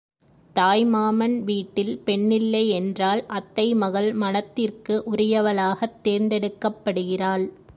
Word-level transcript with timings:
தாய் 0.55 0.85
மாமன் 0.85 1.43
வீட்டில் 1.43 2.01
பெண்ணில்லையென்றால் 2.05 3.25
அத்தை 3.27 3.73
மகள் 3.73 4.13
மணத்திற்கு 4.13 5.03
உரியவளாகத் 5.11 5.99
தேர்ந்தெடுக்கப்படுகிறாள். 6.03 7.45